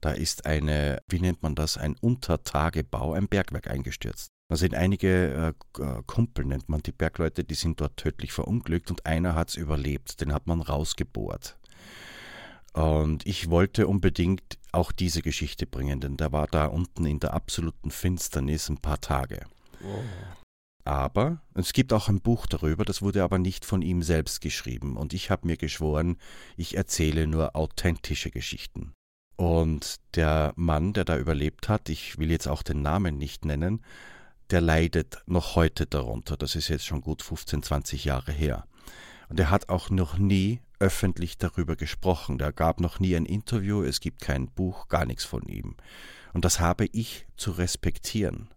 [0.00, 4.30] Da ist eine, wie nennt man das, ein Untertagebau, ein Bergwerk eingestürzt.
[4.48, 8.90] Da sind einige äh, äh Kumpel, nennt man die Bergleute, die sind dort tödlich verunglückt
[8.90, 11.56] und einer hat es überlebt, den hat man rausgebohrt.
[12.74, 17.32] Und ich wollte unbedingt auch diese Geschichte bringen, denn der war da unten in der
[17.32, 19.46] absoluten Finsternis ein paar Tage.
[19.82, 20.02] Oh.
[20.84, 24.96] Aber es gibt auch ein Buch darüber, das wurde aber nicht von ihm selbst geschrieben.
[24.96, 26.18] Und ich habe mir geschworen,
[26.56, 28.92] ich erzähle nur authentische Geschichten.
[29.36, 33.82] Und der Mann, der da überlebt hat, ich will jetzt auch den Namen nicht nennen,
[34.50, 36.36] der leidet noch heute darunter.
[36.36, 38.66] Das ist jetzt schon gut 15, 20 Jahre her.
[39.28, 42.36] Und er hat auch noch nie öffentlich darüber gesprochen.
[42.36, 45.76] Der gab noch nie ein Interview, es gibt kein Buch, gar nichts von ihm.
[46.34, 48.48] Und das habe ich zu respektieren.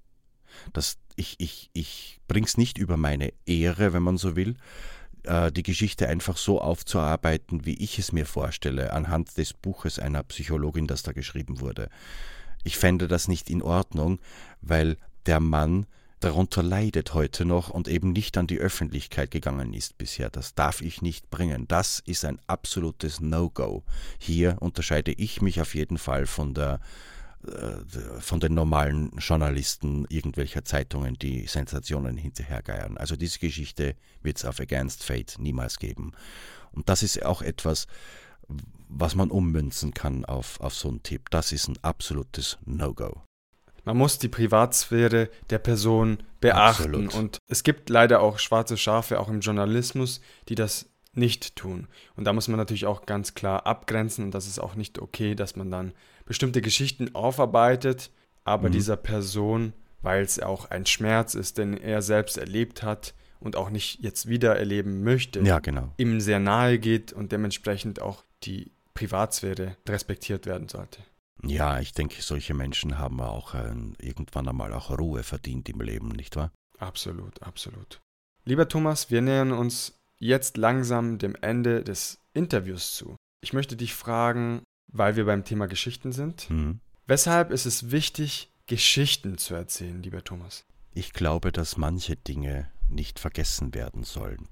[0.73, 4.55] Das, ich ich, ich bring's nicht über meine Ehre, wenn man so will,
[5.23, 10.23] äh, die Geschichte einfach so aufzuarbeiten, wie ich es mir vorstelle, anhand des Buches einer
[10.23, 11.89] Psychologin, das da geschrieben wurde.
[12.63, 14.19] Ich fände das nicht in Ordnung,
[14.61, 15.85] weil der Mann
[16.19, 20.29] darunter leidet heute noch und eben nicht an die Öffentlichkeit gegangen ist bisher.
[20.29, 21.67] Das darf ich nicht bringen.
[21.67, 23.83] Das ist ein absolutes No-Go.
[24.17, 26.79] Hier unterscheide ich mich auf jeden Fall von der
[28.19, 32.97] von den normalen Journalisten irgendwelcher Zeitungen, die Sensationen hinterhergeiern.
[32.97, 36.13] Also diese Geschichte wird es auf Against Fate niemals geben.
[36.71, 37.87] Und das ist auch etwas,
[38.89, 41.29] was man ummünzen kann auf, auf so einen Tipp.
[41.29, 43.21] Das ist ein absolutes No-Go.
[43.85, 46.83] Man muss die Privatsphäre der Person beachten.
[46.83, 47.13] Absolut.
[47.13, 51.87] Und es gibt leider auch schwarze Schafe, auch im Journalismus, die das nicht tun.
[52.15, 55.35] Und da muss man natürlich auch ganz klar abgrenzen und das ist auch nicht okay,
[55.35, 55.93] dass man dann
[56.27, 58.11] bestimmte Geschichten aufarbeitet,
[58.43, 58.73] aber mhm.
[58.73, 63.69] dieser Person, weil es auch ein Schmerz ist, den er selbst erlebt hat und auch
[63.69, 65.93] nicht jetzt wieder erleben möchte, ja, genau.
[65.97, 70.99] ihm sehr nahe geht und dementsprechend auch die Privatsphäre respektiert werden sollte.
[71.43, 76.09] Ja, ich denke, solche Menschen haben auch äh, irgendwann einmal auch Ruhe verdient im Leben,
[76.09, 76.51] nicht wahr?
[76.79, 77.99] Absolut, absolut.
[78.43, 83.15] Lieber Thomas, wir nähern uns jetzt langsam dem Ende des Interviews zu.
[83.41, 86.79] Ich möchte dich fragen, weil wir beim Thema Geschichten sind, mhm.
[87.05, 90.65] weshalb ist es wichtig, Geschichten zu erzählen, lieber Thomas?
[90.93, 94.47] Ich glaube, dass manche Dinge nicht vergessen werden sollten.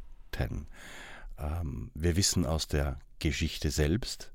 [1.38, 4.32] Ähm, wir wissen aus der Geschichte selbst,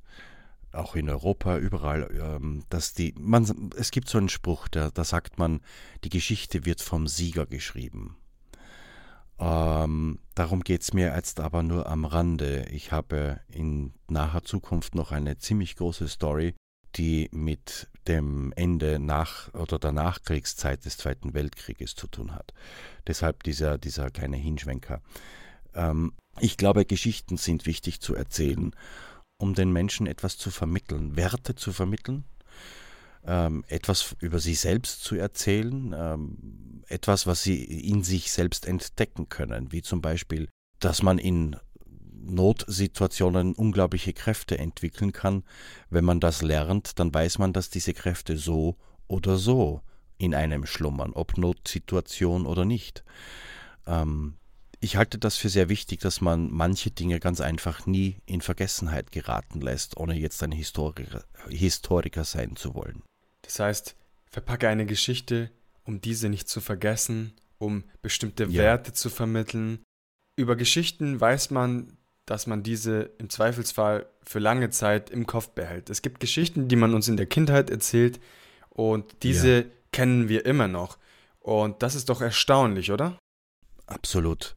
[0.72, 5.04] auch in Europa, überall, ähm, dass die, man, es gibt so einen Spruch, da, da
[5.04, 5.60] sagt man,
[6.04, 8.16] die Geschichte wird vom Sieger geschrieben.
[9.40, 12.66] Ähm, darum geht es mir jetzt aber nur am Rande.
[12.70, 16.54] Ich habe in naher Zukunft noch eine ziemlich große Story,
[16.96, 22.52] die mit dem Ende nach oder der Nachkriegszeit des Zweiten Weltkrieges zu tun hat.
[23.06, 25.00] Deshalb dieser, dieser kleine Hinschwenker.
[25.74, 28.74] Ähm, ich glaube, Geschichten sind wichtig zu erzählen
[29.40, 32.24] um den Menschen etwas zu vermitteln, Werte zu vermitteln,
[33.26, 39.28] ähm, etwas über sie selbst zu erzählen, ähm, etwas, was sie in sich selbst entdecken
[39.28, 41.56] können, wie zum Beispiel, dass man in
[42.22, 45.44] Notsituationen unglaubliche Kräfte entwickeln kann.
[45.88, 49.82] Wenn man das lernt, dann weiß man, dass diese Kräfte so oder so
[50.18, 53.04] in einem schlummern, ob Notsituation oder nicht.
[53.86, 54.36] Ähm,
[54.80, 59.12] ich halte das für sehr wichtig, dass man manche Dinge ganz einfach nie in Vergessenheit
[59.12, 63.02] geraten lässt, ohne jetzt ein Historiker, Historiker sein zu wollen.
[63.50, 63.96] Das heißt,
[64.30, 65.50] verpacke eine Geschichte,
[65.82, 68.62] um diese nicht zu vergessen, um bestimmte ja.
[68.62, 69.80] Werte zu vermitteln.
[70.36, 75.90] Über Geschichten weiß man, dass man diese im Zweifelsfall für lange Zeit im Kopf behält.
[75.90, 78.20] Es gibt Geschichten, die man uns in der Kindheit erzählt
[78.68, 79.64] und diese ja.
[79.90, 80.96] kennen wir immer noch.
[81.40, 83.18] Und das ist doch erstaunlich, oder?
[83.86, 84.54] Absolut.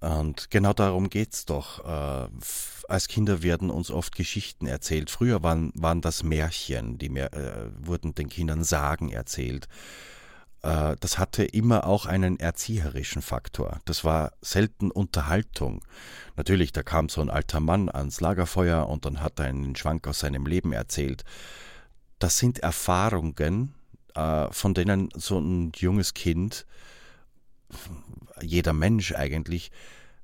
[0.00, 1.84] Und genau darum geht's doch.
[1.84, 2.28] Äh,
[2.88, 5.10] als Kinder werden uns oft Geschichten erzählt.
[5.10, 9.68] Früher waren, waren das Märchen, die mehr, äh, wurden den Kindern Sagen erzählt.
[10.62, 13.80] Äh, das hatte immer auch einen erzieherischen Faktor.
[13.84, 15.84] Das war selten Unterhaltung.
[16.36, 20.06] Natürlich, da kam so ein alter Mann ans Lagerfeuer und dann hat er einen Schwank
[20.06, 21.24] aus seinem Leben erzählt.
[22.18, 23.74] Das sind Erfahrungen,
[24.14, 26.66] äh, von denen so ein junges Kind
[28.40, 29.70] jeder Mensch eigentlich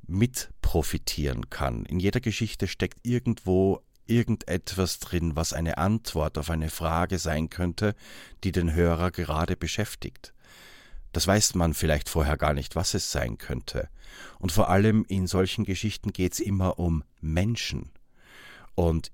[0.07, 1.85] mit profitieren kann.
[1.87, 7.95] In jeder Geschichte steckt irgendwo irgendetwas drin, was eine Antwort auf eine Frage sein könnte,
[8.43, 10.35] die den Hörer gerade beschäftigt.
[11.13, 13.89] Das weiß man vielleicht vorher gar nicht, was es sein könnte.
[14.39, 17.93] Und vor allem in solchen Geschichten geht es immer um Menschen.
[18.75, 19.13] Und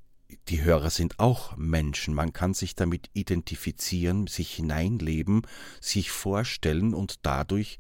[0.49, 2.15] die Hörer sind auch Menschen.
[2.15, 5.43] Man kann sich damit identifizieren, sich hineinleben,
[5.81, 7.79] sich vorstellen und dadurch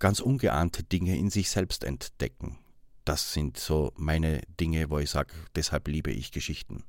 [0.00, 2.58] ganz ungeahnte Dinge in sich selbst entdecken.
[3.04, 6.84] Das sind so meine Dinge, wo ich sage, deshalb liebe ich Geschichten.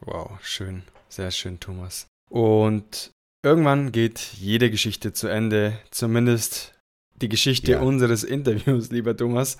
[0.00, 2.06] Wow, schön, sehr schön, Thomas.
[2.30, 3.10] Und
[3.44, 6.74] irgendwann geht jede Geschichte zu Ende, zumindest
[7.14, 7.80] die Geschichte ja.
[7.80, 9.58] unseres Interviews, lieber Thomas.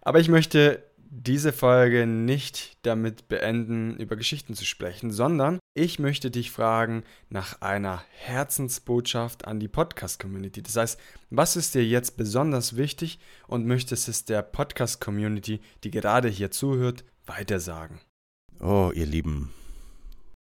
[0.00, 0.82] Aber ich möchte
[1.14, 7.60] diese Folge nicht damit beenden, über Geschichten zu sprechen, sondern ich möchte dich fragen nach
[7.60, 10.62] einer Herzensbotschaft an die Podcast-Community.
[10.62, 16.30] Das heißt, was ist dir jetzt besonders wichtig und möchtest es der Podcast-Community, die gerade
[16.30, 18.00] hier zuhört, weitersagen?
[18.60, 19.52] Oh, ihr Lieben,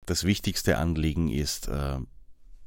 [0.06, 1.98] das wichtigste Anliegen ist, äh,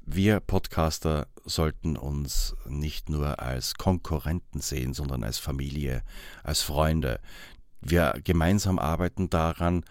[0.09, 6.05] Wir Podcaster sollten uns nicht nur als Konkurrenten sehen, sondern als Familie,
[6.45, 7.21] als Freunde.
[7.81, 9.85] Wir gemeinsam arbeiten daran,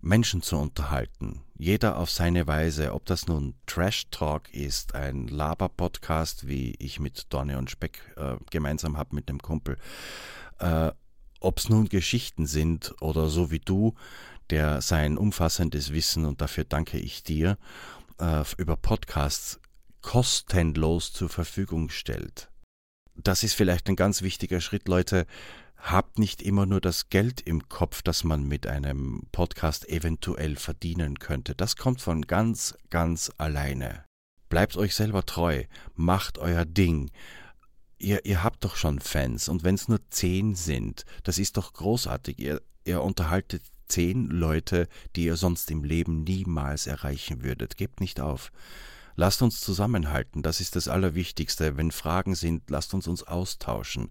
[0.00, 1.42] Menschen zu unterhalten.
[1.56, 7.32] Jeder auf seine Weise, ob das nun Trash Talk ist, ein Laber-Podcast, wie ich mit
[7.32, 9.76] Donne und Speck äh, gemeinsam habe mit dem Kumpel,
[10.60, 10.92] äh,
[11.40, 13.94] ob es nun Geschichten sind oder so wie du,
[14.50, 17.58] der sein umfassendes Wissen, und dafür danke ich dir,
[18.20, 19.60] äh, über Podcasts
[20.00, 22.50] kostenlos zur Verfügung stellt.
[23.16, 25.26] Das ist vielleicht ein ganz wichtiger Schritt, Leute.
[25.78, 31.18] Habt nicht immer nur das Geld im Kopf, das man mit einem Podcast eventuell verdienen
[31.18, 31.54] könnte.
[31.54, 34.04] Das kommt von ganz, ganz alleine.
[34.48, 35.64] Bleibt euch selber treu,
[35.94, 37.10] macht euer Ding.
[37.98, 41.72] Ihr, ihr habt doch schon Fans und wenn es nur zehn sind, das ist doch
[41.72, 42.38] großartig.
[42.38, 47.76] Ihr, ihr unterhaltet zehn Leute, die ihr sonst im Leben niemals erreichen würdet.
[47.76, 48.52] Gebt nicht auf.
[49.16, 51.76] Lasst uns zusammenhalten, das ist das Allerwichtigste.
[51.76, 54.10] Wenn Fragen sind, lasst uns uns austauschen.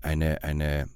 [0.00, 0.88] Eine, eine,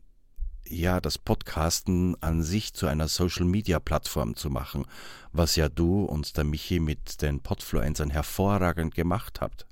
[0.68, 4.84] ja, das Podcasten an sich zu einer Social Media Plattform zu machen,
[5.32, 9.66] was ja du und der Michi mit den Podfluencern hervorragend gemacht habt.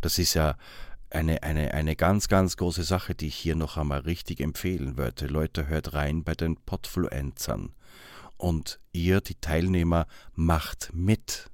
[0.00, 0.56] Das ist ja
[1.10, 5.26] eine, eine, eine ganz, ganz große Sache, die ich hier noch einmal richtig empfehlen würde.
[5.26, 7.74] Leute, hört rein bei den Podfluencern.
[8.36, 11.50] Und ihr, die Teilnehmer, macht mit.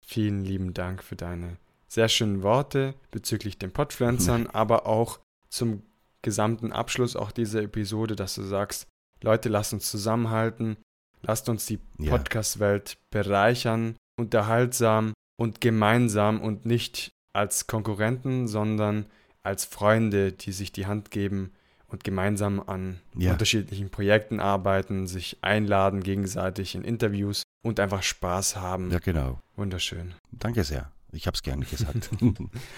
[0.00, 5.82] Vielen lieben Dank für deine sehr schönen Worte bezüglich den Podfluencern, aber auch zum
[6.22, 8.86] gesamten Abschluss auch dieser Episode, dass du sagst,
[9.22, 10.76] Leute, lasst uns zusammenhalten,
[11.22, 12.10] lasst uns die ja.
[12.10, 19.06] Podcast-Welt bereichern, unterhaltsam und gemeinsam und nicht als Konkurrenten, sondern
[19.42, 21.52] als Freunde, die sich die Hand geben
[21.86, 23.32] und gemeinsam an ja.
[23.32, 28.90] unterschiedlichen Projekten arbeiten, sich einladen gegenseitig in Interviews und einfach Spaß haben.
[28.90, 29.40] Ja, genau.
[29.56, 30.14] Wunderschön.
[30.30, 30.92] Danke sehr.
[31.12, 32.10] Ich habe es gerne gesagt.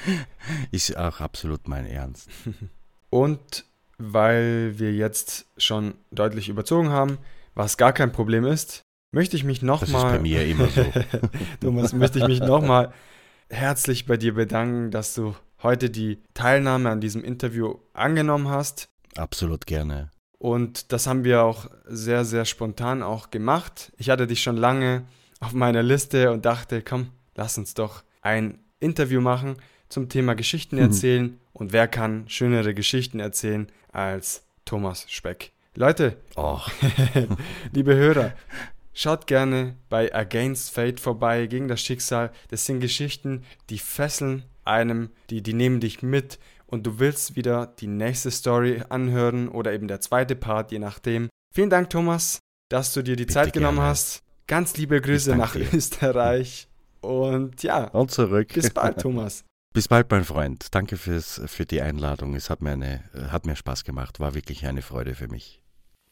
[0.71, 2.31] Ist auch absolut mein Ernst.
[3.13, 3.67] Und
[3.99, 7.19] weil wir jetzt schon deutlich überzogen haben,
[7.55, 9.81] was gar kein Problem ist, möchte ich mich nochmal.
[9.81, 10.83] Das mal, ist bei mir immer so.
[11.61, 12.95] Thomas, möchte ich mich nochmal
[13.51, 18.89] herzlich bei dir bedanken, dass du heute die Teilnahme an diesem Interview angenommen hast.
[19.15, 20.11] Absolut gerne.
[20.39, 23.93] Und das haben wir auch sehr, sehr spontan auch gemacht.
[23.99, 25.05] Ich hatte dich schon lange
[25.39, 29.57] auf meiner Liste und dachte, komm, lass uns doch ein Interview machen
[29.91, 30.83] zum Thema Geschichten mhm.
[30.83, 31.25] erzählen.
[31.25, 31.42] Mhm.
[31.53, 35.53] Und wer kann schönere Geschichten erzählen als Thomas Speck?
[35.75, 36.61] Leute, oh.
[37.73, 38.35] liebe Hörer,
[38.95, 42.31] Schaut gerne bei Against Fate vorbei, gegen das Schicksal.
[42.49, 47.67] Das sind Geschichten, die fesseln einem, die, die nehmen dich mit und du willst wieder
[47.79, 51.31] die nächste Story anhören oder eben der zweite Part, je nachdem.
[51.55, 52.39] Vielen Dank, Thomas,
[52.69, 53.91] dass du dir die Bitte Zeit genommen gerne.
[53.91, 54.23] hast.
[54.47, 55.67] Ganz liebe Grüße nach dir.
[55.73, 56.69] Österreich.
[57.01, 57.85] Und ja.
[57.89, 58.53] Und zurück.
[58.53, 59.45] Bis bald, Thomas.
[59.73, 60.75] Bis bald, mein Freund.
[60.75, 62.35] Danke fürs, für die Einladung.
[62.35, 64.21] Es hat mir, eine, hat mir Spaß gemacht.
[64.21, 65.62] War wirklich eine Freude für mich.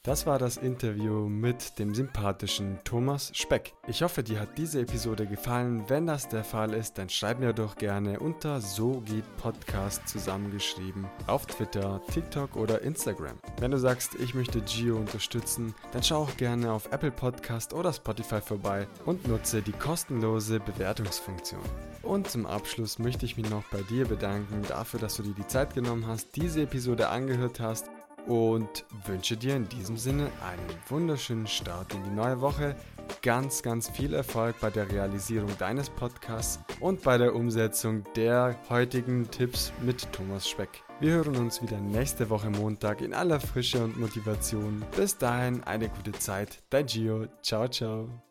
[0.03, 3.75] Das war das Interview mit dem sympathischen Thomas Speck.
[3.87, 5.85] Ich hoffe, dir hat diese Episode gefallen.
[5.89, 11.05] Wenn das der Fall ist, dann schreib mir doch gerne unter So geht Podcast zusammengeschrieben
[11.27, 13.39] auf Twitter, TikTok oder Instagram.
[13.59, 17.93] Wenn du sagst, ich möchte Gio unterstützen, dann schau auch gerne auf Apple Podcast oder
[17.93, 21.61] Spotify vorbei und nutze die kostenlose Bewertungsfunktion.
[22.03, 25.47] Und zum Abschluss möchte ich mich noch bei dir bedanken dafür, dass du dir die
[25.47, 27.91] Zeit genommen hast, diese Episode angehört hast
[28.27, 32.77] und wünsche dir in diesem Sinne einen wunderschönen Start in die neue Woche.
[33.23, 39.31] Ganz, ganz viel Erfolg bei der Realisierung deines Podcasts und bei der Umsetzung der heutigen
[39.31, 40.83] Tipps mit Thomas Speck.
[41.01, 44.85] Wir hören uns wieder nächste Woche Montag in aller Frische und Motivation.
[44.97, 46.63] Bis dahin eine gute Zeit.
[46.71, 47.27] Dein Gio.
[47.43, 48.30] Ciao, ciao.